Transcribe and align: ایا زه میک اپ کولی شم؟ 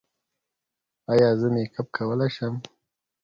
ایا 1.11 1.29
زه 1.39 1.47
میک 1.53 1.73
اپ 1.79 1.87
کولی 1.95 2.27
شم؟ 2.35 2.53